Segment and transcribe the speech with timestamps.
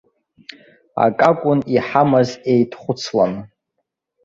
[1.05, 3.33] Акакәын иҳамаз еидхәыцлан.